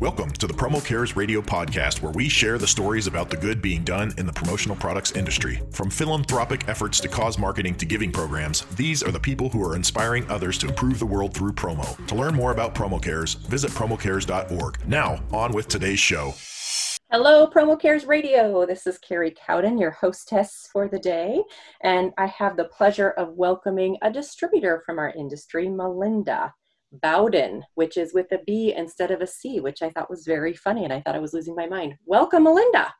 [0.00, 3.60] Welcome to the Promo Cares Radio podcast, where we share the stories about the good
[3.60, 5.60] being done in the promotional products industry.
[5.72, 9.74] From philanthropic efforts to cause marketing to giving programs, these are the people who are
[9.74, 12.06] inspiring others to improve the world through promo.
[12.06, 14.86] To learn more about Promo Cares, visit promocares.org.
[14.86, 16.34] Now, on with today's show.
[17.10, 18.66] Hello, Promo Cares Radio.
[18.66, 21.42] This is Carrie Cowden, your hostess for the day,
[21.80, 26.52] and I have the pleasure of welcoming a distributor from our industry, Melinda.
[26.92, 30.54] Bowden, which is with a B instead of a C, which I thought was very
[30.54, 31.96] funny and I thought I was losing my mind.
[32.06, 32.92] Welcome, Melinda.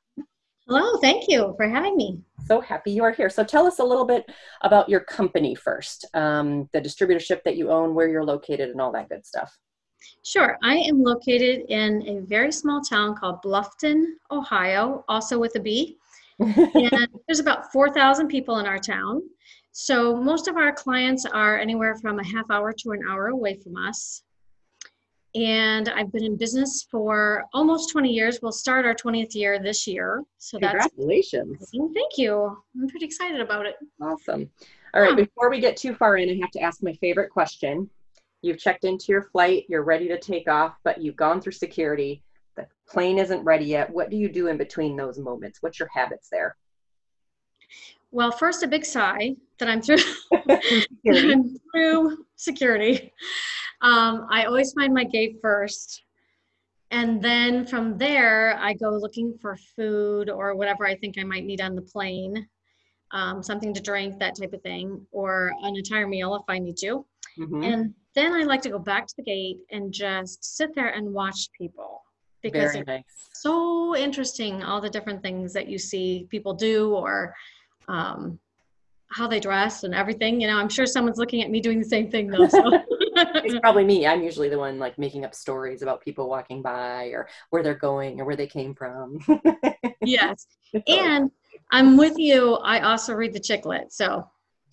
[0.67, 2.21] Hello, thank you for having me.
[2.47, 3.31] So happy you are here.
[3.31, 7.71] So tell us a little bit about your company first, um, the distributorship that you
[7.71, 9.57] own, where you're located, and all that good stuff.
[10.25, 10.59] Sure.
[10.63, 15.97] I am located in a very small town called Bluffton, Ohio, also with a B.
[16.39, 19.23] and there's about 4,000 people in our town.
[19.81, 23.61] So most of our clients are anywhere from a half hour to an hour away
[23.63, 24.25] from us.
[25.37, 28.41] And I've been in business for almost 20 years.
[28.43, 30.25] We'll start our 20th year this year.
[30.39, 31.61] So congratulations.
[31.61, 32.61] That's thank you.
[32.75, 33.77] I'm pretty excited about it.
[34.03, 34.51] Awesome.
[34.95, 37.89] All right, before we get too far in, I have to ask my favorite question.
[38.43, 42.25] You've checked into your flight, you're ready to take off, but you've gone through security.
[42.57, 43.91] The plane isn't ready yet.
[43.91, 45.63] What do you do in between those moments?
[45.63, 46.57] What's your habits there?
[48.11, 49.99] Well, first, a big sigh that I'm through,
[50.63, 51.33] security.
[51.33, 53.13] I'm through security.
[53.83, 56.03] Um, I always find my gate first.
[56.91, 61.45] And then from there, I go looking for food or whatever I think I might
[61.45, 62.49] need on the plane,
[63.11, 66.79] um, something to drink, that type of thing, or an entire meal if I need
[66.79, 67.05] to.
[67.39, 67.63] Mm-hmm.
[67.63, 71.13] And then I like to go back to the gate and just sit there and
[71.13, 72.03] watch people
[72.43, 73.03] because Very it's nice.
[73.35, 77.35] so interesting all the different things that you see people do or
[77.89, 78.39] um,
[79.11, 80.41] how they dress and everything.
[80.41, 82.49] You know, I'm sure someone's looking at me doing the same thing though.
[82.49, 82.63] So.
[83.19, 84.07] it's probably me.
[84.07, 87.75] I'm usually the one like making up stories about people walking by or where they're
[87.75, 89.19] going or where they came from.
[90.05, 90.47] yes.
[90.87, 91.31] And
[91.73, 92.55] I'm with you.
[92.57, 93.93] I also read the chick lit.
[93.93, 94.29] So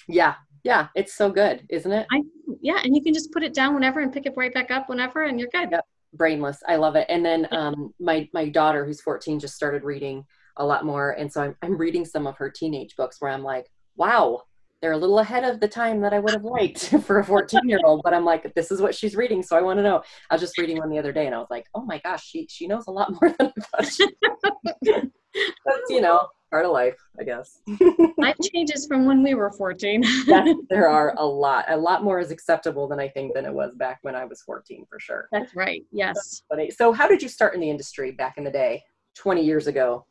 [0.08, 2.08] yeah, yeah, it's so good, isn't it?
[2.12, 2.22] I
[2.62, 4.90] yeah, and you can just put it down whenever and pick it right back up
[4.90, 5.70] whenever, and you're good.
[5.72, 5.86] Yep.
[6.14, 6.60] Brainless.
[6.68, 7.06] I love it.
[7.10, 10.26] And then um, my my daughter, who's 14, just started reading
[10.58, 11.12] a lot more.
[11.12, 14.44] And so I'm, I'm reading some of her teenage books where I'm like, wow,
[14.82, 17.62] they're a little ahead of the time that I would have liked for a 14
[17.68, 18.02] year old.
[18.04, 19.42] But I'm like, this is what she's reading.
[19.42, 20.04] So I want to know.
[20.30, 22.26] I was just reading one the other day and I was like, oh my gosh,
[22.26, 24.08] she, she knows a lot more than I thought she
[25.66, 27.62] That's, you know, part of life, I guess.
[28.18, 30.04] life changes from when we were 14.
[30.70, 31.66] there are a lot.
[31.68, 34.42] A lot more is acceptable than I think than it was back when I was
[34.44, 35.28] 14 for sure.
[35.32, 35.84] That's right.
[35.92, 36.44] Yes.
[36.78, 38.84] So how did you start in the industry back in the day,
[39.16, 40.06] 20 years ago?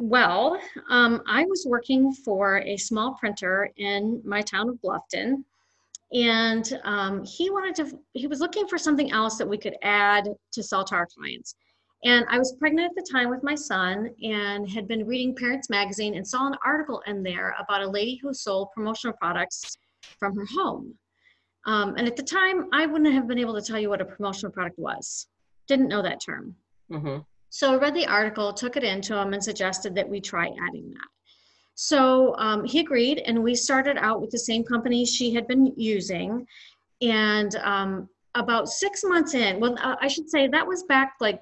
[0.00, 5.44] Well, um, I was working for a small printer in my town of Bluffton,
[6.14, 10.26] and um, he wanted to, he was looking for something else that we could add
[10.52, 11.54] to sell to our clients.
[12.02, 15.68] And I was pregnant at the time with my son and had been reading Parents
[15.68, 19.76] Magazine and saw an article in there about a lady who sold promotional products
[20.18, 20.94] from her home.
[21.66, 24.06] Um, and at the time, I wouldn't have been able to tell you what a
[24.06, 25.26] promotional product was.
[25.66, 26.56] Didn't know that term.
[26.90, 27.18] Mm-hmm.
[27.50, 30.90] So I read the article, took it into him, and suggested that we try adding
[30.90, 31.08] that.
[31.74, 35.72] So um, he agreed, and we started out with the same company she had been
[35.76, 36.46] using.
[37.02, 41.40] And um, about six months in, well, uh, I should say that was back like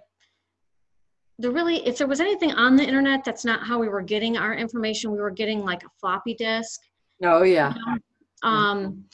[1.39, 4.37] the really, if there was anything on the internet, that's not how we were getting
[4.37, 5.13] our information.
[5.13, 6.81] We were getting like a floppy disk.
[7.23, 7.75] Oh, yeah.
[7.75, 9.05] You know, um,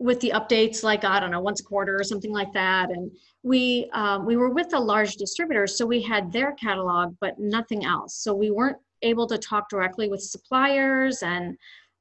[0.00, 2.90] with the updates, like, I don't know, once a quarter or something like that.
[2.90, 3.12] And
[3.42, 7.84] we um, we were with a large distributor, so we had their catalog, but nothing
[7.84, 8.16] else.
[8.16, 11.56] So we weren't able to talk directly with suppliers, and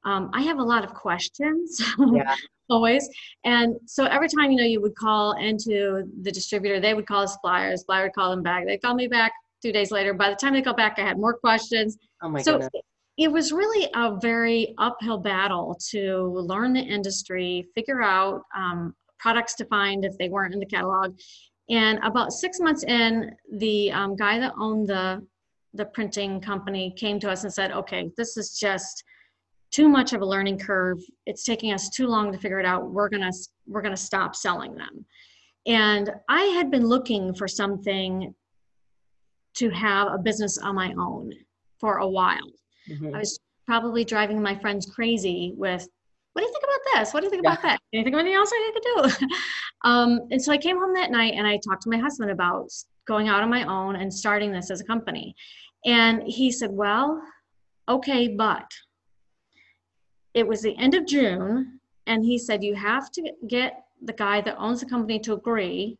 [0.05, 1.81] um, I have a lot of questions.
[1.99, 2.35] Yeah.
[2.71, 3.09] always
[3.45, 7.21] and so every time you know you would call into the distributor they would call
[7.21, 10.13] the supplier the supplier would call them back they'd call me back two days later
[10.13, 12.69] by the time they got back i had more questions oh my so goodness.
[13.19, 19.55] It was really a very uphill battle to learn the industry figure out um, products
[19.55, 21.19] to find if they weren't in the catalog.
[21.69, 25.21] And about six months in, the um, guy that owned the
[25.75, 29.03] the printing company came to us and said, "Okay, this is just
[29.69, 30.99] too much of a learning curve.
[31.25, 32.89] It's taking us too long to figure it out.
[32.89, 33.31] We're gonna
[33.67, 35.05] we're gonna stop selling them."
[35.67, 38.33] And I had been looking for something
[39.55, 41.33] to have a business on my own
[41.79, 42.49] for a while.
[42.89, 43.15] Mm-hmm.
[43.15, 45.87] I was probably driving my friends crazy with
[46.33, 47.13] what do you think about this?
[47.13, 47.51] What do you think yeah.
[47.51, 47.79] about that?
[47.93, 49.27] Anything anything else I could do?
[49.89, 52.69] um, and so I came home that night and I talked to my husband about
[53.07, 55.35] going out on my own and starting this as a company.
[55.85, 57.21] And he said, Well,
[57.87, 58.69] okay, but
[60.33, 61.79] it was the end of June.
[62.07, 65.97] And he said, You have to get the guy that owns the company to agree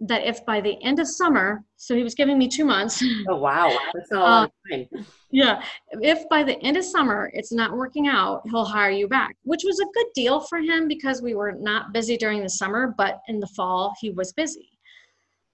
[0.00, 3.04] that if by the end of summer, so he was giving me two months.
[3.28, 5.06] Oh wow, that's a long uh, time.
[5.30, 5.62] Yeah,
[5.92, 9.62] if by the end of summer it's not working out, he'll hire you back, which
[9.64, 13.20] was a good deal for him because we were not busy during the summer, but
[13.28, 14.70] in the fall he was busy.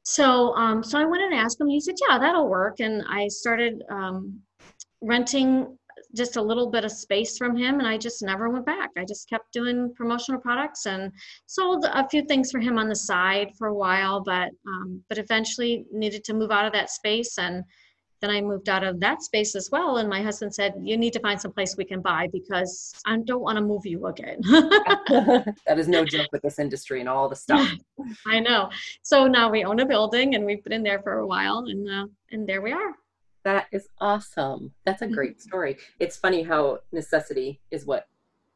[0.05, 1.69] So, um, so I went and asked him.
[1.69, 4.41] He said, "Yeah, that'll work." And I started um,
[5.01, 5.77] renting
[6.17, 8.91] just a little bit of space from him and I just never went back.
[8.97, 11.13] I just kept doing promotional products and
[11.47, 15.19] sold a few things for him on the side for a while, but um, but
[15.19, 17.65] eventually needed to move out of that space and
[18.21, 19.99] then I moved out of that space as well.
[19.99, 23.19] And my husband said, You need to find some place we can buy because I
[23.19, 24.41] don't want to move you again.
[24.43, 27.71] that is no joke with this industry and all the stuff.
[28.27, 28.71] I know.
[29.03, 31.89] So now we own a building and we've been in there for a while and,
[31.89, 32.95] uh, and there we are.
[33.47, 34.73] That is awesome.
[34.85, 35.49] That's a great mm-hmm.
[35.49, 35.77] story.
[36.01, 38.09] It's funny how necessity is what,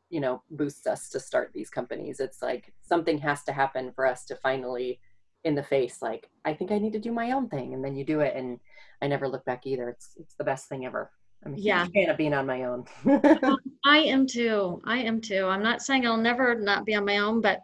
[0.08, 2.18] you know, boosts us to start these companies.
[2.18, 4.98] It's like something has to happen for us to finally
[5.44, 7.94] in the face like I think I need to do my own thing and then
[7.94, 8.58] you do it and
[9.00, 9.88] I never look back either.
[9.90, 11.12] It's it's the best thing ever.
[11.46, 11.86] I'm a yeah.
[11.94, 12.84] fan of being on my own.
[13.86, 14.82] I am too.
[14.84, 15.46] I am too.
[15.46, 17.60] I'm not saying I'll never not be on my own, but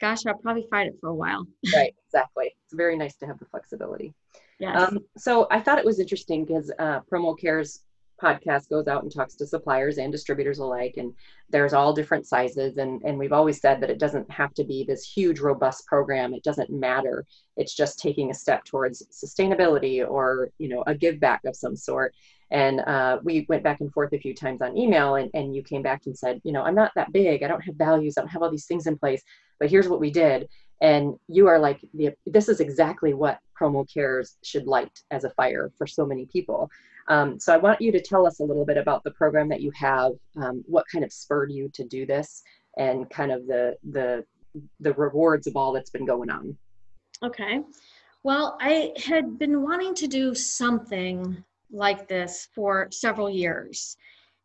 [0.00, 1.46] gosh, I'll probably fight it for a while.
[1.72, 2.46] right, exactly.
[2.64, 4.12] It's very nice to have the flexibility.
[4.60, 4.80] Yes.
[4.80, 7.80] Um, so I thought it was interesting because uh, Promo Cares
[8.22, 11.12] podcast goes out and talks to suppliers and distributors alike and
[11.50, 14.84] there's all different sizes and and we've always said that it doesn't have to be
[14.84, 16.32] this huge robust program.
[16.32, 17.26] It doesn't matter.
[17.56, 21.76] It's just taking a step towards sustainability or you know a give back of some
[21.76, 22.14] sort.
[22.50, 25.62] And uh, we went back and forth a few times on email and, and you
[25.62, 27.42] came back and said you know i'm not that big.
[27.42, 28.14] I don't have values.
[28.16, 29.22] I don't have all these things in place
[29.58, 30.48] but here's what we did
[30.80, 35.30] and you are like the, this is exactly what promo cares should light as a
[35.30, 36.70] fire for so many people.
[37.08, 39.60] Um, so i want you to tell us a little bit about the program that
[39.60, 42.42] you have um, what kind of spurred you to do this
[42.78, 44.24] and kind of the the
[44.80, 46.56] the rewards of all that's been going on.
[47.22, 47.60] Okay.
[48.22, 53.96] Well i had been wanting to do something like this for several years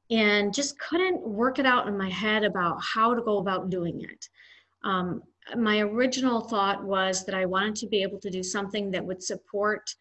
[0.09, 4.01] and just couldn't work it out in my head about how to go about doing
[4.01, 4.27] it.
[4.83, 5.21] Um,
[5.57, 9.23] my original thought was that I wanted to be able to do something that would
[9.23, 9.93] support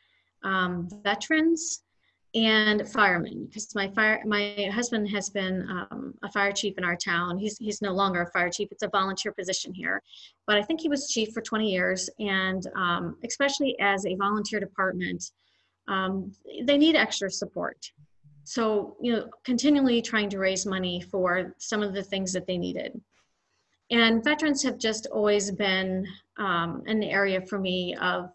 [0.42, 1.82] um, veterans
[2.34, 6.96] and firemen because my fire my husband has been um, a fire chief in our
[6.96, 7.38] town.
[7.38, 8.68] He's he's no longer a fire chief.
[8.70, 10.02] It's a volunteer position here.
[10.46, 14.60] But i think he was chief for 20 years and um, especially as a volunteer
[14.60, 15.30] department
[15.88, 16.32] um,
[16.64, 17.90] they need extra support.
[18.44, 22.58] So you know continually trying to raise money for some of the things that they
[22.58, 23.00] needed
[23.90, 26.06] and veterans have just always been
[26.38, 28.30] um, an area for me of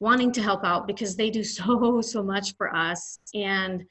[0.00, 3.18] wanting to help out because they do so so much for us.
[3.34, 3.84] And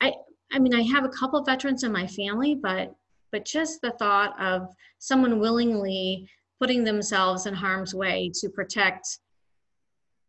[0.00, 0.12] i
[0.52, 2.94] i mean i have a couple of veterans in my family but
[3.32, 6.28] but just the thought of someone willingly
[6.60, 9.18] putting themselves in harm's way to protect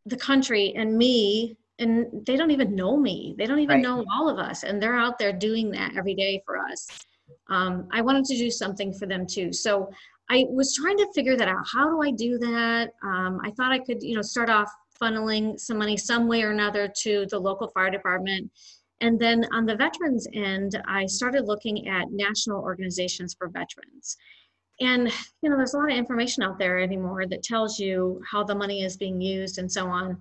[0.05, 3.35] the country and me and they don't even know me.
[3.37, 3.83] They don't even right.
[3.83, 6.87] know all of us and they're out there doing that every day for us
[7.49, 9.53] um, I wanted to do something for them too.
[9.53, 9.89] So
[10.29, 11.65] I was trying to figure that out.
[11.71, 12.91] How do I do that?
[13.03, 14.71] Um, I thought I could, you know, start off
[15.01, 18.51] funneling some money some way or another to the local fire department.
[18.99, 24.17] And then on the veterans end, I started looking at national organizations for veterans.
[24.79, 28.43] And, you know, there's a lot of information out there anymore that tells you how
[28.43, 30.17] the money is being used and so on.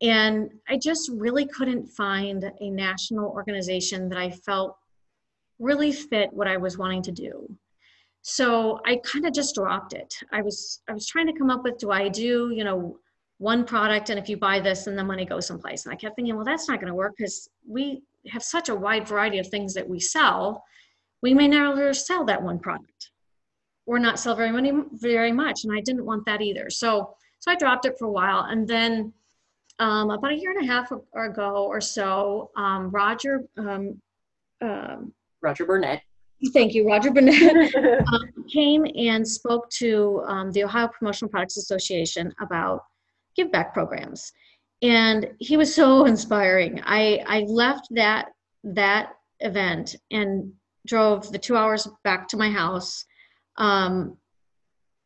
[0.00, 4.76] And I just really couldn't find a national organization that I felt
[5.58, 7.56] really fit what I was wanting to do.
[8.22, 10.14] So I kind of just dropped it.
[10.32, 12.98] I was I was trying to come up with do I do, you know,
[13.38, 15.84] one product and if you buy this then the money goes someplace.
[15.84, 18.74] And I kept thinking, well, that's not going to work because we have such a
[18.74, 20.64] wide variety of things that we sell.
[21.22, 23.10] We may never sell that one product
[23.86, 25.64] or not sell very many very much.
[25.64, 26.70] And I didn't want that either.
[26.70, 29.12] So so I dropped it for a while and then
[29.78, 34.00] um, about a year and a half ago or so, um, Roger um,
[34.62, 35.12] um
[35.44, 36.02] Roger Burnett.
[36.52, 37.74] Thank you, Roger Burnett
[38.12, 42.82] um, came and spoke to um, the Ohio Promotional Products Association about
[43.36, 44.32] give back programs,
[44.82, 46.80] and he was so inspiring.
[46.84, 48.30] I I left that
[48.64, 50.52] that event and
[50.86, 53.04] drove the two hours back to my house,
[53.56, 54.16] um,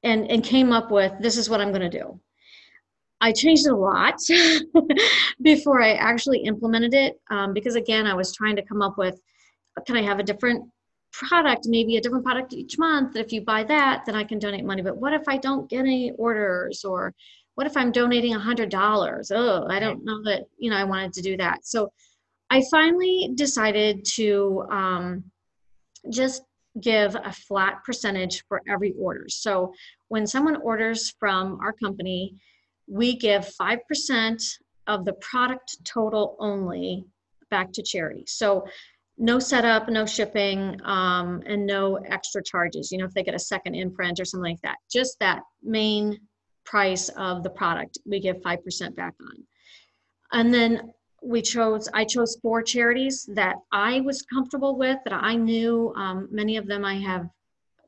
[0.02, 2.20] and and came up with this is what I'm going to do.
[3.20, 4.14] I changed a lot
[5.42, 9.20] before I actually implemented it um, because again I was trying to come up with
[9.86, 10.68] can I have a different
[11.12, 13.16] product, maybe a different product each month.
[13.16, 14.82] If you buy that, then I can donate money.
[14.82, 17.14] But what if I don't get any orders or
[17.54, 19.32] what if I'm donating a hundred dollars?
[19.34, 21.66] Oh, I don't know that, you know, I wanted to do that.
[21.66, 21.90] So
[22.50, 25.24] I finally decided to um,
[26.10, 26.42] just
[26.80, 29.28] give a flat percentage for every order.
[29.28, 29.74] So
[30.08, 32.36] when someone orders from our company,
[32.86, 34.42] we give 5%
[34.86, 37.04] of the product total only
[37.50, 38.24] back to charity.
[38.26, 38.66] So
[39.18, 42.92] no setup, no shipping, um, and no extra charges.
[42.92, 46.18] You know, if they get a second imprint or something like that, just that main
[46.64, 49.44] price of the product, we give 5% back on.
[50.32, 55.34] And then we chose, I chose four charities that I was comfortable with, that I
[55.34, 55.92] knew.
[55.96, 57.28] Um, many of them I have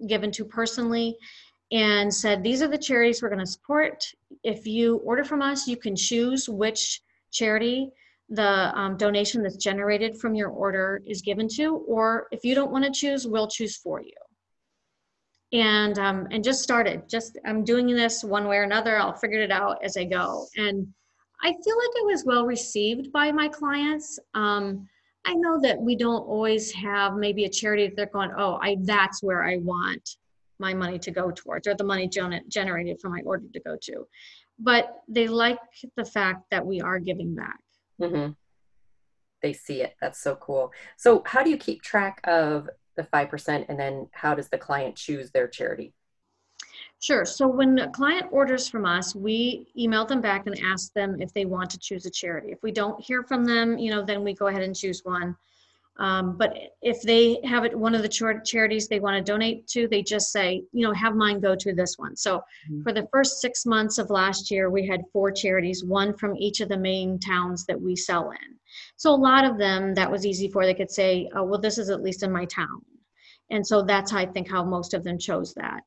[0.08, 1.16] given to personally
[1.70, 4.04] and said, these are the charities we're going to support.
[4.42, 7.92] If you order from us, you can choose which charity
[8.30, 12.70] the um, donation that's generated from your order is given to, or if you don't
[12.70, 14.12] want to choose, we'll choose for you.
[15.52, 17.08] And um, and just started.
[17.08, 18.98] Just I'm doing this one way or another.
[18.98, 20.46] I'll figure it out as I go.
[20.56, 20.86] And
[21.42, 24.20] I feel like it was well received by my clients.
[24.34, 24.88] Um,
[25.26, 28.76] I know that we don't always have maybe a charity that they're going, oh, I
[28.82, 30.16] that's where I want
[30.60, 32.08] my money to go towards, or the money
[32.48, 34.06] generated from my order to go to.
[34.58, 35.58] But they like
[35.96, 37.58] the fact that we are giving back.
[38.00, 38.32] Mm-hmm.
[39.42, 39.96] They see it.
[40.00, 40.72] That's so cool.
[40.96, 44.96] So, how do you keep track of the 5% and then how does the client
[44.96, 45.94] choose their charity?
[47.00, 47.24] Sure.
[47.24, 51.32] So when a client orders from us, we email them back and ask them if
[51.32, 52.52] they want to choose a charity.
[52.52, 55.34] If we don't hear from them, you know, then we go ahead and choose one.
[56.00, 59.86] Um, but if they have it, one of the charities they want to donate to,
[59.86, 62.16] they just say, you know, have mine go to this one.
[62.16, 62.82] So mm-hmm.
[62.82, 66.60] for the first six months of last year, we had four charities, one from each
[66.60, 68.56] of the main towns that we sell in.
[68.96, 70.64] So a lot of them that was easy for.
[70.64, 72.82] They could say, oh, well, this is at least in my town.
[73.50, 75.82] And so that's, I think, how most of them chose that,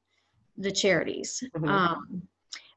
[0.58, 1.44] the charities.
[1.58, 1.70] Mm-hmm.
[1.70, 2.22] Um,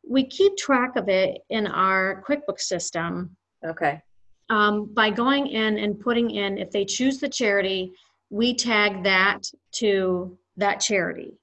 [0.09, 3.37] we keep track of it in our QuickBooks system.
[3.67, 4.01] Okay
[4.49, 7.93] um, by going in and putting in, if they choose the charity,
[8.31, 11.39] we tag that to that charity.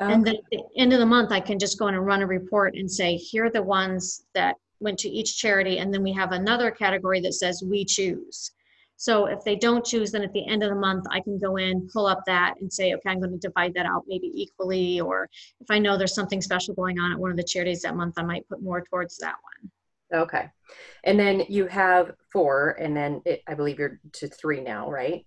[0.00, 0.12] Okay.
[0.12, 2.22] And then at the end of the month, I can just go in and run
[2.22, 5.78] a report and say, here are the ones that went to each charity.
[5.78, 8.52] And then we have another category that says we choose.
[8.96, 11.56] So if they don't choose, then at the end of the month, I can go
[11.56, 15.00] in, pull up that and say, okay, I'm going to divide that out maybe equally.
[15.00, 15.28] Or
[15.60, 18.14] if I know there's something special going on at one of the charities that month,
[18.18, 19.70] I might put more towards that one.
[20.12, 20.50] Okay.
[21.04, 25.26] And then you have four, and then it, I believe you're to three now, right?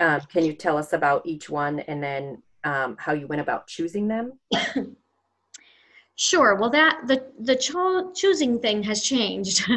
[0.00, 3.66] Um, can you tell us about each one and then um, how you went about
[3.66, 4.38] choosing them?
[6.16, 6.54] Sure.
[6.54, 9.68] Well, that the the cho- choosing thing has changed.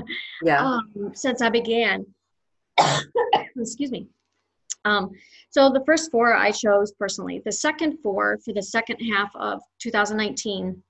[0.44, 0.64] Yeah.
[0.96, 2.06] um, since I began.
[3.58, 4.08] Excuse me.
[4.86, 5.12] Um,
[5.50, 7.42] so the first four I chose personally.
[7.44, 10.82] The second four for the second half of 2019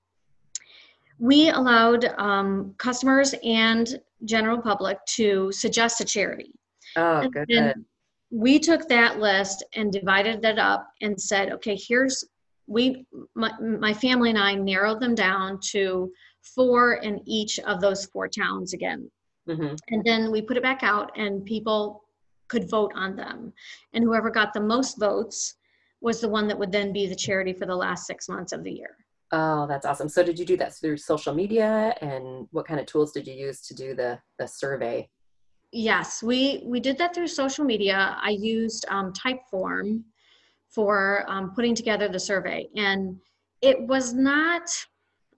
[1.18, 6.52] we allowed um, customers and general public to suggest a charity.
[6.96, 7.50] Oh, good.
[7.50, 7.84] And
[8.30, 12.24] we took that list and divided it up and said, okay, here's
[12.66, 18.04] we my, my family and I narrowed them down to four in each of those
[18.06, 19.10] four towns again.
[19.48, 19.74] Mm-hmm.
[19.88, 22.04] And then we put it back out and people
[22.48, 23.52] could vote on them.
[23.94, 25.54] And whoever got the most votes
[26.00, 28.62] was the one that would then be the charity for the last six months of
[28.62, 28.96] the year.
[29.30, 30.08] Oh, that's awesome.
[30.08, 33.34] So did you do that through social media and what kind of tools did you
[33.34, 35.08] use to do the, the survey?
[35.70, 38.16] Yes, we, we did that through social media.
[38.22, 40.02] I used um, Typeform
[40.70, 43.18] for um, putting together the survey and
[43.60, 44.70] it was not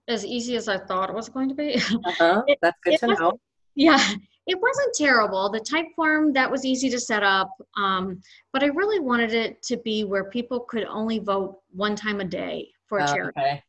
[0.07, 1.81] as easy as I thought it was going to be.
[2.05, 2.43] Uh-huh.
[2.47, 3.39] it, that's good to know.
[3.75, 3.99] Yeah,
[4.47, 5.49] it wasn't terrible.
[5.49, 8.21] The Typeform that was easy to set up, um,
[8.53, 12.25] but I really wanted it to be where people could only vote one time a
[12.25, 13.39] day for a charity.
[13.39, 13.63] Okay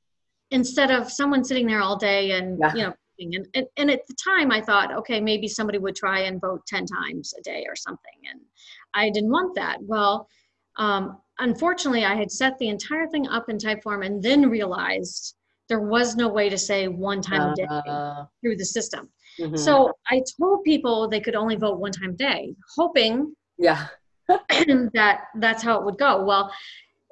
[0.52, 2.74] instead of someone sitting there all day and yeah.
[2.74, 6.20] you know and, and, and at the time i thought okay maybe somebody would try
[6.20, 8.40] and vote 10 times a day or something and
[8.94, 10.28] i didn't want that well
[10.76, 15.34] um, unfortunately i had set the entire thing up in typeform and then realized
[15.68, 18.24] there was no way to say one time uh, a day uh.
[18.40, 19.08] through the system
[19.40, 19.56] mm-hmm.
[19.56, 23.86] so i told people they could only vote one time a day hoping yeah
[24.28, 26.52] that that's how it would go well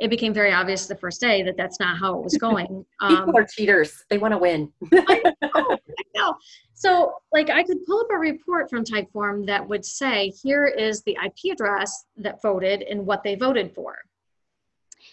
[0.00, 2.84] it became very obvious the first day that that's not how it was going.
[3.00, 4.04] People um, are cheaters.
[4.08, 4.72] They want to win.
[4.94, 6.34] I, know, I know.
[6.74, 11.02] So, like, I could pull up a report from Typeform that would say, here is
[11.02, 13.98] the IP address that voted and what they voted for.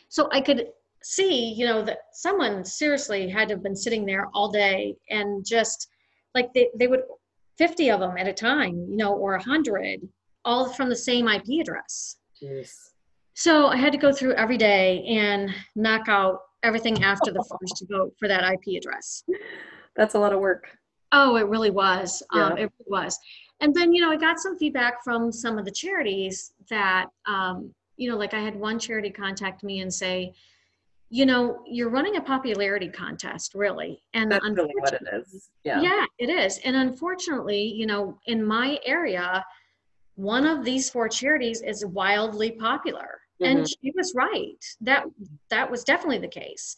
[0.07, 0.67] So I could
[1.03, 5.45] see, you know, that someone seriously had to have been sitting there all day and
[5.45, 5.89] just
[6.33, 7.03] like they, they would
[7.57, 10.07] 50 of them at a time, you know, or 100,
[10.45, 12.17] all from the same IP address.
[12.41, 12.71] Jeez.
[13.37, 17.85] So I had to go through every day and knock out everything after the first
[17.87, 19.23] vote for that IP address.
[19.95, 20.67] That's a lot of work.
[21.11, 22.23] Oh, it really was.
[22.33, 22.45] Um, yeah.
[22.47, 23.19] Um, it really was.
[23.59, 27.71] And then, you know, I got some feedback from some of the charities that, um,
[27.95, 30.33] you know, like I had one charity contact me and say,
[31.11, 34.01] you know, you're running a popularity contest, really.
[34.15, 35.49] And that's really what it is.
[35.63, 35.79] Yeah.
[35.79, 36.57] Yeah, it is.
[36.65, 39.45] And unfortunately, you know, in my area,
[40.15, 43.19] one of these four charities is wildly popular.
[43.41, 43.57] Mm-hmm.
[43.57, 44.63] And she was right.
[44.81, 45.05] That
[45.49, 46.75] that was definitely the case.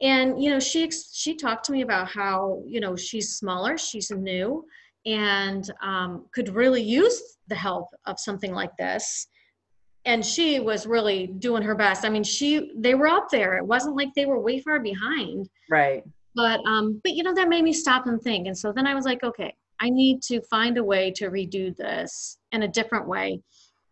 [0.00, 4.10] And you know, she she talked to me about how you know she's smaller, she's
[4.10, 4.64] new,
[5.04, 9.26] and um, could really use the help of something like this
[10.04, 12.04] and she was really doing her best.
[12.04, 13.58] I mean, she they were up there.
[13.58, 15.48] It wasn't like they were way far behind.
[15.68, 16.02] Right.
[16.34, 18.46] But um, but you know that made me stop and think.
[18.46, 21.76] And so then I was like, okay, I need to find a way to redo
[21.76, 23.40] this in a different way.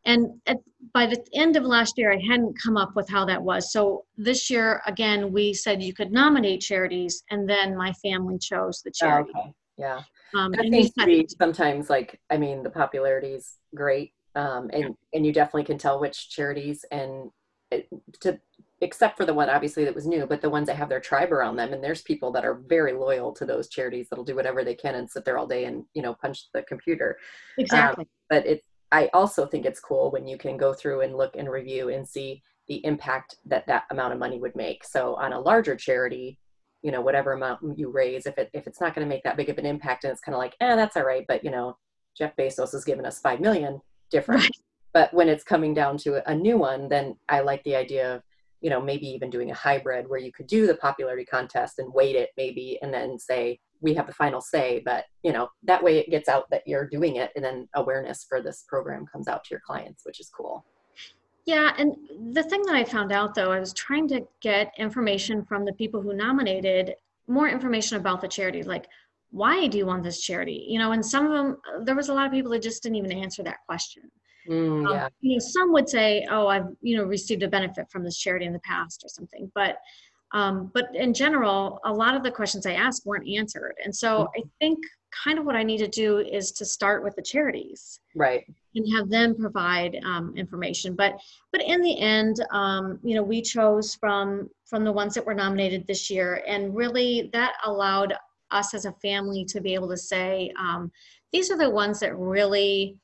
[0.05, 0.59] And at,
[0.95, 3.73] by the end of last year, I hadn't come up with how that was.
[3.73, 8.81] So this year, again, we said you could nominate charities, and then my family chose
[8.83, 9.31] the charity.
[9.35, 9.53] Oh, okay.
[9.77, 10.01] Yeah.
[10.35, 10.93] Um, think
[11.39, 16.01] sometimes, like, I mean, the popularity is great, um, and and you definitely can tell
[16.01, 17.31] which charities and
[17.71, 17.89] it,
[18.21, 18.39] to
[18.81, 21.33] except for the one obviously that was new but the ones that have their tribe
[21.33, 24.63] around them and there's people that are very loyal to those charities that'll do whatever
[24.63, 27.19] they can and sit there all day and you know punch the computer
[27.59, 31.01] um, exactly um, but it i also think it's cool when you can go through
[31.01, 34.85] and look and review and see the impact that that amount of money would make
[34.85, 36.39] so on a larger charity
[36.83, 39.37] you know whatever amount you raise if it if it's not going to make that
[39.37, 41.51] big of an impact and it's kind of like eh that's all right but you
[41.51, 41.77] know
[42.17, 43.81] jeff bezos has given us 5 million
[44.11, 44.43] different.
[44.43, 44.51] Right.
[44.93, 48.23] But when it's coming down to a new one, then I like the idea of,
[48.61, 51.93] you know, maybe even doing a hybrid where you could do the popularity contest and
[51.93, 55.83] weight it maybe and then say, we have the final say, but you know, that
[55.83, 59.29] way it gets out that you're doing it and then awareness for this program comes
[59.29, 60.65] out to your clients, which is cool.
[61.47, 61.97] Yeah, and
[62.35, 65.73] the thing that I found out though, I was trying to get information from the
[65.73, 66.95] people who nominated
[67.27, 68.87] more information about the charity, like
[69.31, 72.15] why do you want this charity you know and some of them there was a
[72.15, 74.03] lot of people that just didn't even answer that question
[74.49, 75.05] mm, um, yeah.
[75.07, 78.17] Um, you know some would say oh i've you know received a benefit from this
[78.17, 79.79] charity in the past or something but
[80.33, 84.25] um, but in general a lot of the questions i asked weren't answered and so
[84.25, 84.41] mm-hmm.
[84.41, 84.79] i think
[85.25, 88.87] kind of what i need to do is to start with the charities right and
[88.95, 91.15] have them provide um, information but
[91.53, 95.35] but in the end um, you know we chose from from the ones that were
[95.35, 98.13] nominated this year and really that allowed
[98.51, 100.91] us as a family to be able to say, um,
[101.33, 102.97] these are the ones that really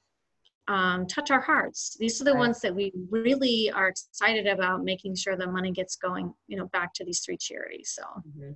[0.69, 1.97] um, touch our hearts.
[1.99, 2.41] These are the right.
[2.41, 6.67] ones that we really are excited about making sure the money gets going, you know,
[6.67, 7.93] back to these three charities.
[7.95, 8.53] So mm-hmm.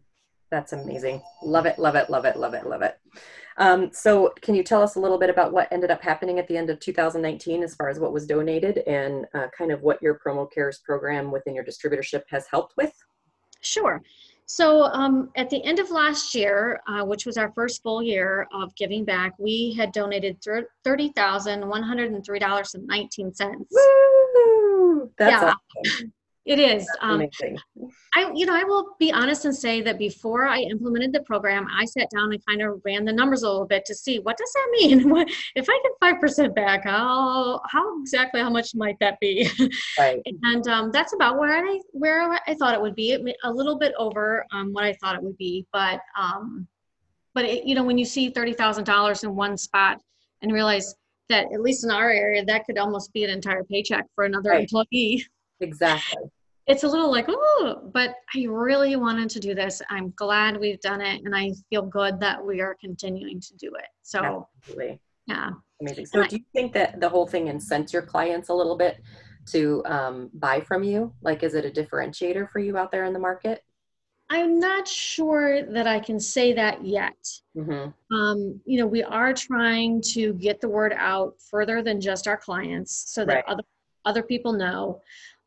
[0.50, 1.22] that's amazing.
[1.42, 2.98] Love it, love it, love it, love it, love it.
[3.58, 6.48] Um, so can you tell us a little bit about what ended up happening at
[6.48, 10.00] the end of 2019 as far as what was donated and uh, kind of what
[10.00, 12.92] your promo cares program within your distributorship has helped with?
[13.60, 14.02] Sure.
[14.50, 18.48] So um, at the end of last year, uh, which was our first full year
[18.50, 20.38] of giving back, we had donated
[20.84, 23.70] thirty thousand one hundred and three dollars and nineteen cents.
[23.70, 25.10] Woo!
[25.18, 25.54] That's yeah.
[25.84, 26.12] awesome.
[26.48, 26.88] It is.
[27.02, 27.28] Um,
[28.14, 31.66] I, you know, I will be honest and say that before I implemented the program,
[31.70, 34.38] I sat down and kind of ran the numbers a little bit to see what
[34.38, 35.26] does that mean.
[35.54, 39.46] if I get five percent back, how how exactly how much might that be?
[39.98, 40.22] Right.
[40.44, 43.12] and um, that's about where I where I thought it would be.
[43.44, 46.66] A little bit over um, what I thought it would be, but um,
[47.34, 50.00] but it, you know, when you see thirty thousand dollars in one spot
[50.40, 50.94] and realize
[51.28, 54.48] that at least in our area, that could almost be an entire paycheck for another
[54.48, 54.62] right.
[54.62, 55.26] employee.
[55.60, 56.30] Exactly
[56.68, 59.80] it's a little like, oh, but I really wanted to do this.
[59.88, 63.72] I'm glad we've done it, and I feel good that we are continuing to do
[63.74, 63.88] it.
[64.02, 65.00] So, Absolutely.
[65.26, 65.50] yeah.
[65.80, 66.06] Amazing.
[66.06, 69.00] So, do you think that the whole thing incents your clients a little bit
[69.46, 71.12] to um, buy from you?
[71.22, 73.64] Like, is it a differentiator for you out there in the market?
[74.30, 77.16] I'm not sure that I can say that yet.
[77.56, 78.14] Mm-hmm.
[78.14, 82.36] Um, you know, we are trying to get the word out further than just our
[82.36, 83.44] clients so that right.
[83.46, 83.62] other
[84.04, 85.00] other people know.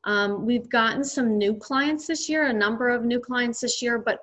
[0.04, 4.00] Um, we've gotten some new clients this year, a number of new clients this year,
[4.00, 4.20] but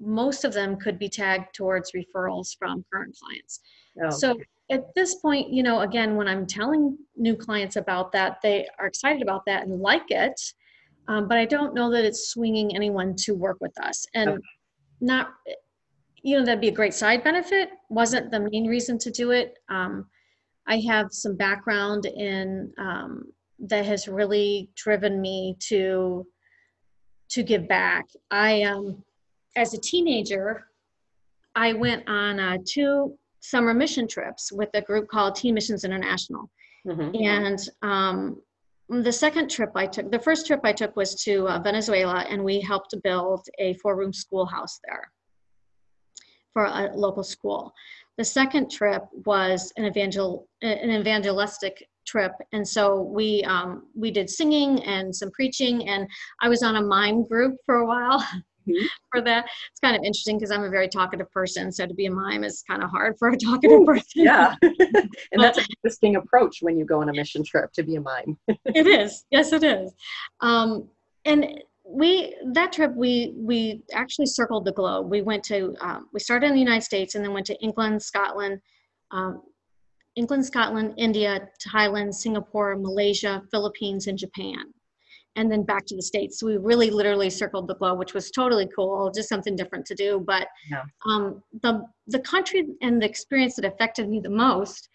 [0.00, 3.60] most of them could be tagged towards referrals from current clients.
[4.02, 4.10] Oh.
[4.10, 4.38] So
[4.70, 8.86] at this point, you know, again, when I'm telling new clients about that, they are
[8.86, 10.40] excited about that and like it.
[11.08, 14.06] Um, but I don't know that it's swinging anyone to work with us.
[14.14, 14.40] And okay.
[15.00, 15.30] not,
[16.22, 17.70] you know, that'd be a great side benefit.
[17.88, 19.58] Wasn't the main reason to do it.
[19.68, 20.06] Um,
[20.66, 23.24] I have some background in um,
[23.60, 26.26] that has really driven me to
[27.30, 28.06] to give back.
[28.30, 29.02] I um
[29.56, 30.64] as a teenager,
[31.54, 36.50] I went on uh, two summer mission trips with a group called Teen Missions International.
[36.86, 37.16] Mm-hmm.
[37.22, 38.42] And um,
[38.88, 42.42] the second trip I took, the first trip I took was to uh, Venezuela, and
[42.42, 45.10] we helped build a four room schoolhouse there
[46.52, 47.72] for a local school.
[48.16, 54.28] The second trip was an evangel an evangelistic trip, and so we um, we did
[54.30, 56.08] singing and some preaching, and
[56.40, 58.24] I was on a mime group for a while.
[58.68, 58.86] Mm-hmm.
[59.10, 59.46] for that.
[59.70, 61.72] It's kind of interesting because I'm a very talkative person.
[61.72, 64.04] So to be a mime is kind of hard for a talkative Ooh, person.
[64.24, 64.54] Yeah.
[64.62, 68.00] and that's an interesting approach when you go on a mission trip to be a
[68.02, 68.36] mime.
[68.46, 69.24] it is.
[69.30, 69.94] Yes, it is.
[70.40, 70.88] Um,
[71.24, 76.20] and we that trip we we actually circled the globe we went to um, we
[76.20, 78.60] started in the united states and then went to england scotland
[79.10, 79.40] um,
[80.18, 84.64] england scotland india thailand singapore malaysia philippines and japan.
[85.36, 86.40] And then back to the states.
[86.40, 89.94] So we really literally circled the globe which was totally cool just something different to
[89.94, 90.10] do.
[90.26, 90.82] But yeah.
[91.08, 91.24] um,
[91.62, 94.88] the the country and the experience that affected me the most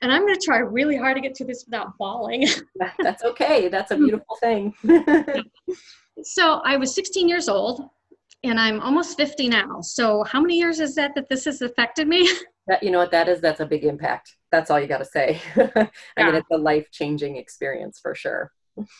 [0.00, 2.46] and i'm going to try really hard to get to this without bawling.
[3.06, 3.68] That's okay.
[3.68, 4.62] That's a beautiful thing.
[6.22, 7.88] So I was 16 years old
[8.44, 9.80] and I'm almost 50 now.
[9.80, 12.28] So how many years is that that this has affected me?
[12.68, 14.36] That you know what that is that's a big impact.
[14.52, 15.40] That's all you got to say.
[15.56, 16.26] I yeah.
[16.26, 18.52] mean it's a life-changing experience for sure.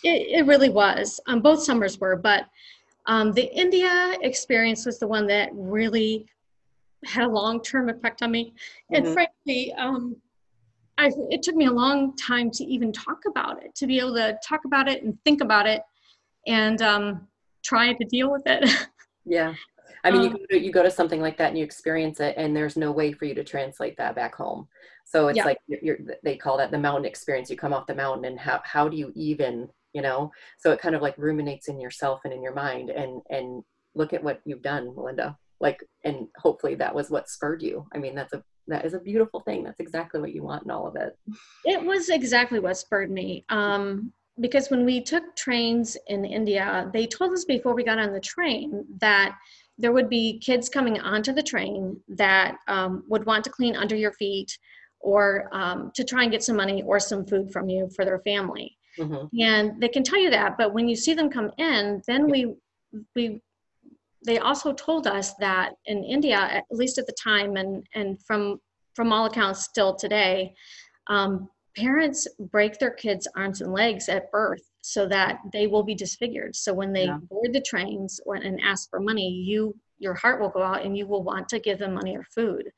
[0.02, 1.20] It, it really was.
[1.26, 2.46] Um, both summers were, but
[3.06, 6.26] um, the India experience was the one that really
[7.04, 8.54] had a long-term effect on me.
[8.92, 9.14] And mm-hmm.
[9.14, 10.16] frankly, um,
[10.98, 14.14] I, it took me a long time to even talk about it, to be able
[14.14, 15.82] to talk about it and think about it
[16.46, 17.28] and um,
[17.64, 18.68] try to deal with it.
[19.24, 19.54] yeah.
[20.04, 22.20] I mean, um, you, go to, you go to something like that and you experience
[22.20, 24.68] it, and there's no way for you to translate that back home.
[25.04, 25.44] So it's yeah.
[25.44, 27.50] like you're, you're, they call that the mountain experience.
[27.50, 30.30] You come off the mountain, and how how do you even, you know?
[30.58, 34.12] So it kind of like ruminates in yourself and in your mind, and and look
[34.12, 35.36] at what you've done, Melinda.
[35.60, 37.86] Like, and hopefully that was what spurred you.
[37.92, 39.64] I mean, that's a that is a beautiful thing.
[39.64, 41.18] That's exactly what you want in all of it.
[41.64, 43.44] It was exactly what spurred me.
[43.48, 48.12] Um, because when we took trains in India, they told us before we got on
[48.12, 49.36] the train that
[49.78, 53.94] there would be kids coming onto the train that um, would want to clean under
[53.94, 54.58] your feet
[55.00, 58.18] or um, to try and get some money or some food from you for their
[58.20, 58.76] family.
[58.98, 59.40] Mm-hmm.
[59.40, 62.54] And they can tell you that, but when you see them come in, then we
[63.14, 63.40] we
[64.26, 68.60] they also told us that in India, at least at the time, and and from
[68.94, 70.52] from all accounts still today,
[71.06, 75.94] um, parents break their kids' arms and legs at birth so that they will be
[75.94, 76.54] disfigured.
[76.54, 77.18] So when they yeah.
[77.30, 81.06] board the trains and ask for money, you your heart will go out and you
[81.06, 82.70] will want to give them money or food.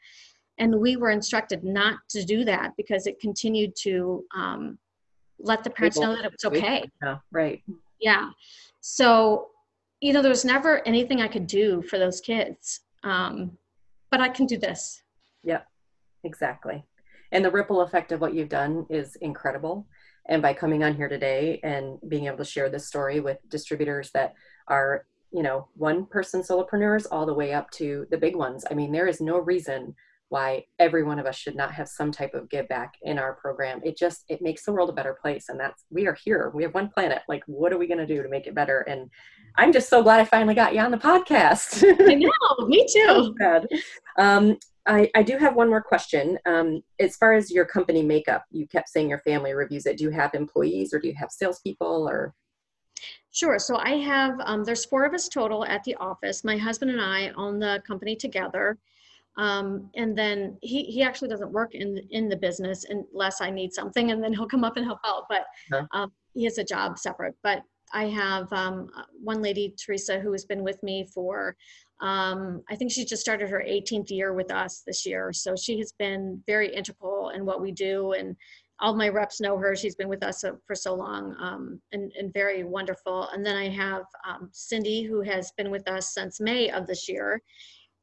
[0.57, 4.79] And we were instructed not to do that because it continued to um,
[5.39, 6.85] let the parents know that it was okay.
[7.03, 7.63] Yeah, right.
[8.01, 8.31] Yeah.
[8.81, 9.49] So,
[10.01, 12.81] you know, there was never anything I could do for those kids.
[13.05, 13.59] Um,
[14.11, 15.03] but I can do this.
[15.45, 15.67] Yep,
[16.25, 16.85] exactly
[17.33, 19.87] and the ripple effect of what you've done is incredible
[20.29, 24.11] and by coming on here today and being able to share this story with distributors
[24.13, 24.35] that
[24.69, 28.75] are you know one person solopreneurs all the way up to the big ones i
[28.75, 29.95] mean there is no reason
[30.31, 33.35] why every one of us should not have some type of give back in our
[33.35, 33.81] program.
[33.85, 35.49] It just it makes the world a better place.
[35.49, 36.53] And that's we are here.
[36.55, 37.23] We have one planet.
[37.29, 38.81] Like what are we going to do to make it better?
[38.89, 39.11] And
[39.57, 41.85] i'm just so glad i finally got you on the podcast.
[42.09, 42.67] I know.
[42.67, 43.35] Me too.
[44.19, 46.39] Um, I, I do have one more question.
[46.47, 49.99] Um, as far as your company makeup, you kept saying your family reviews it.
[49.99, 52.35] Do you have employees or do you have salespeople or?
[53.33, 53.59] Sure.
[53.59, 56.45] So I have, um, there's four of us total at the office.
[56.45, 58.79] My husband and I own the company together.
[59.37, 63.73] Um, and then he, he actually doesn't work in, in the business unless I need
[63.73, 65.25] something and then he'll come up and help out.
[65.29, 65.87] But huh.
[65.93, 67.35] um, he has a job separate.
[67.43, 68.89] But I have um,
[69.23, 71.57] one lady, Teresa, who has been with me for
[72.01, 75.33] um, I think she just started her 18th year with us this year.
[75.33, 78.13] So she has been very integral in what we do.
[78.13, 78.37] And
[78.81, 79.77] all my reps know her.
[79.77, 83.29] She's been with us for so long um, and, and, very wonderful.
[83.29, 87.07] And then I have um, Cindy, who has been with us since May of this
[87.07, 87.43] year.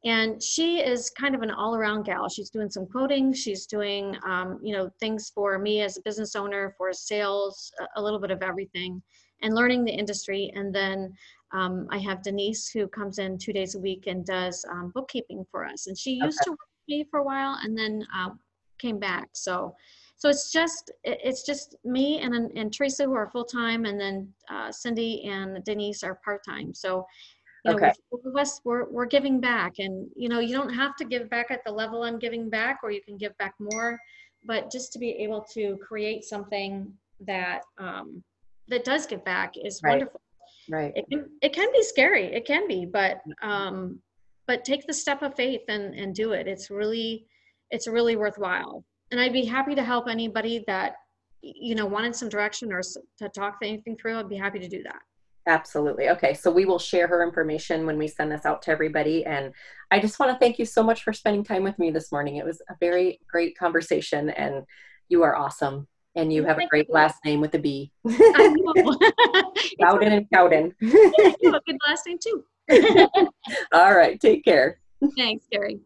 [0.06, 2.30] And she is kind of an all around gal.
[2.30, 6.36] She's doing some quoting, she's doing, um, you know, things for me as a business
[6.36, 9.02] owner, for sales, a little bit of everything,
[9.41, 10.52] and learning the industry.
[10.56, 11.13] And then
[11.52, 15.45] um, I have Denise who comes in two days a week and does um, bookkeeping
[15.50, 15.88] for us.
[15.88, 16.45] And she used okay.
[16.45, 18.30] to work with me for a while and then uh,
[18.80, 19.30] came back.
[19.34, 19.76] So,
[20.17, 24.34] so it's just it's just me and and Teresa who are full time, and then
[24.50, 26.73] uh, Cindy and Denise are part time.
[26.73, 27.06] So,
[27.63, 27.93] you know, okay.
[28.36, 31.63] us, we're we're giving back, and you know, you don't have to give back at
[31.65, 34.00] the level I'm giving back, or you can give back more,
[34.45, 38.23] but just to be able to create something that um,
[38.70, 39.92] that does give back is right.
[39.92, 40.22] wonderful.
[40.70, 40.92] Right.
[40.96, 42.26] It can, it can be scary.
[42.26, 44.00] It can be but um
[44.48, 46.48] but take the step of faith and and do it.
[46.48, 47.26] It's really
[47.72, 48.84] it's really worthwhile.
[49.12, 50.96] And i'd be happy to help anybody that
[51.42, 52.82] you know wanted some direction or
[53.20, 54.18] to talk anything through.
[54.18, 55.00] I'd be happy to do that.
[55.48, 56.10] Absolutely.
[56.10, 56.34] Okay.
[56.34, 59.26] So we will share her information when we send this out to everybody.
[59.26, 59.54] And
[59.92, 62.36] i just want to thank you so much for spending time with me this morning.
[62.36, 64.66] It was a very great conversation and
[65.08, 67.92] you are awesome And you have a great last name with a B.
[68.08, 68.98] I know.
[69.80, 70.76] Cowden and Bowden.
[70.82, 70.92] you
[71.46, 72.44] have a good last name too.
[73.72, 74.20] All right.
[74.20, 74.80] Take care.
[75.16, 75.80] Thanks, Carrie.